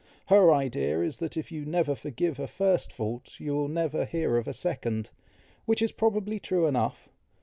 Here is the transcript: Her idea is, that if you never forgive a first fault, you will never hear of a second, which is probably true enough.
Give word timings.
Her 0.29 0.51
idea 0.51 1.01
is, 1.01 1.17
that 1.17 1.37
if 1.37 1.51
you 1.51 1.63
never 1.63 1.93
forgive 1.93 2.39
a 2.39 2.47
first 2.47 2.91
fault, 2.91 3.39
you 3.39 3.51
will 3.53 3.67
never 3.67 4.03
hear 4.05 4.35
of 4.37 4.47
a 4.47 4.51
second, 4.53 5.11
which 5.65 5.83
is 5.83 5.91
probably 5.91 6.39
true 6.39 6.65
enough. 6.65 7.07